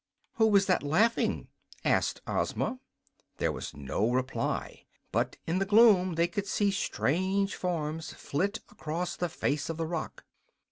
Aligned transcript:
"Who 0.37 0.47
was 0.47 0.65
that 0.65 0.81
laughing?" 0.81 1.47
asked 1.85 2.21
Ozma. 2.25 2.79
There 3.37 3.51
was 3.51 3.75
no 3.75 4.09
reply, 4.09 4.87
but 5.11 5.37
in 5.45 5.59
the 5.59 5.63
gloom 5.65 6.15
they 6.15 6.27
could 6.27 6.47
see 6.47 6.71
strange 6.71 7.55
forms 7.55 8.11
flit 8.11 8.61
across 8.71 9.15
the 9.15 9.29
face 9.29 9.69
of 9.69 9.77
the 9.77 9.85
rock. 9.85 10.25